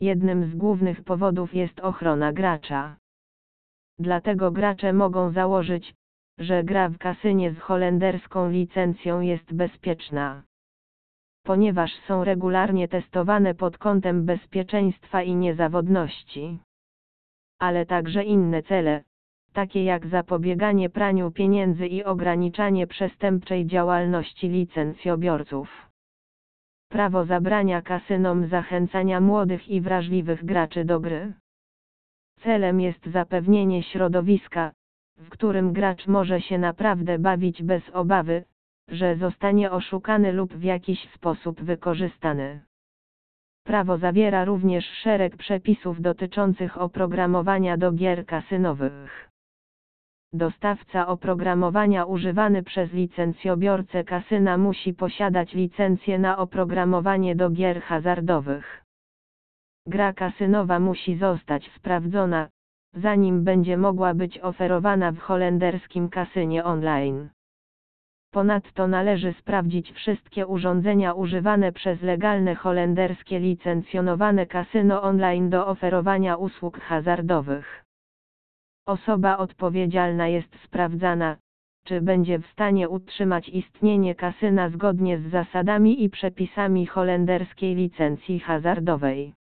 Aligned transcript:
Jednym 0.00 0.50
z 0.50 0.54
głównych 0.54 1.04
powodów 1.04 1.54
jest 1.54 1.80
ochrona 1.80 2.32
gracza. 2.32 2.96
Dlatego 3.98 4.50
gracze 4.50 4.92
mogą 4.92 5.32
założyć, 5.32 5.94
że 6.38 6.64
gra 6.64 6.88
w 6.88 6.98
kasynie 6.98 7.52
z 7.52 7.58
holenderską 7.58 8.50
licencją 8.50 9.20
jest 9.20 9.54
bezpieczna. 9.54 10.42
Ponieważ 11.44 11.90
są 12.06 12.24
regularnie 12.24 12.88
testowane 12.88 13.54
pod 13.54 13.78
kątem 13.78 14.24
bezpieczeństwa 14.24 15.22
i 15.22 15.34
niezawodności. 15.34 16.58
Ale 17.58 17.86
także 17.86 18.24
inne 18.24 18.62
cele, 18.62 19.04
takie 19.52 19.84
jak 19.84 20.06
zapobieganie 20.06 20.90
praniu 20.90 21.30
pieniędzy 21.30 21.86
i 21.86 22.04
ograniczanie 22.04 22.86
przestępczej 22.86 23.66
działalności 23.66 24.48
licencjobiorców. 24.48 25.87
Prawo 26.88 27.24
zabrania 27.24 27.82
kasynom 27.82 28.46
zachęcania 28.46 29.20
młodych 29.20 29.68
i 29.68 29.80
wrażliwych 29.80 30.44
graczy 30.44 30.84
do 30.84 31.00
gry. 31.00 31.32
Celem 32.42 32.80
jest 32.80 33.06
zapewnienie 33.06 33.82
środowiska, 33.82 34.72
w 35.18 35.28
którym 35.28 35.72
gracz 35.72 36.06
może 36.06 36.40
się 36.40 36.58
naprawdę 36.58 37.18
bawić 37.18 37.62
bez 37.62 37.90
obawy, 37.92 38.44
że 38.88 39.16
zostanie 39.16 39.70
oszukany 39.70 40.32
lub 40.32 40.54
w 40.54 40.62
jakiś 40.62 41.08
sposób 41.14 41.62
wykorzystany. 41.62 42.60
Prawo 43.64 43.98
zawiera 43.98 44.44
również 44.44 44.84
szereg 44.86 45.36
przepisów 45.36 46.00
dotyczących 46.00 46.78
oprogramowania 46.80 47.76
do 47.76 47.92
gier 47.92 48.26
kasynowych. 48.26 49.30
Dostawca 50.32 51.06
oprogramowania 51.06 52.04
używany 52.04 52.62
przez 52.62 52.92
licencjobiorcę 52.92 54.04
kasyna 54.04 54.58
musi 54.58 54.94
posiadać 54.94 55.54
licencję 55.54 56.18
na 56.18 56.38
oprogramowanie 56.38 57.36
do 57.36 57.50
gier 57.50 57.82
hazardowych. 57.82 58.84
Gra 59.86 60.12
kasynowa 60.12 60.78
musi 60.80 61.16
zostać 61.16 61.70
sprawdzona, 61.76 62.48
zanim 62.94 63.44
będzie 63.44 63.76
mogła 63.76 64.14
być 64.14 64.38
oferowana 64.38 65.12
w 65.12 65.18
holenderskim 65.18 66.08
kasynie 66.08 66.64
online. 66.64 67.28
Ponadto 68.30 68.88
należy 68.88 69.32
sprawdzić 69.32 69.92
wszystkie 69.92 70.46
urządzenia 70.46 71.12
używane 71.12 71.72
przez 71.72 72.02
legalne 72.02 72.54
holenderskie 72.54 73.38
licencjonowane 73.38 74.46
kasyno 74.46 75.02
online 75.02 75.50
do 75.50 75.66
oferowania 75.66 76.36
usług 76.36 76.80
hazardowych. 76.80 77.87
Osoba 78.88 79.38
odpowiedzialna 79.38 80.28
jest 80.28 80.56
sprawdzana, 80.64 81.36
czy 81.84 82.00
będzie 82.00 82.38
w 82.38 82.46
stanie 82.46 82.88
utrzymać 82.88 83.48
istnienie 83.48 84.14
kasyna 84.14 84.68
zgodnie 84.68 85.18
z 85.18 85.30
zasadami 85.30 86.04
i 86.04 86.10
przepisami 86.10 86.86
holenderskiej 86.86 87.74
licencji 87.74 88.40
hazardowej. 88.40 89.34